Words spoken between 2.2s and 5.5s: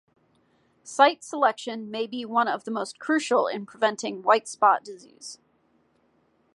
one of the most crucial in preventing White Spot Disease.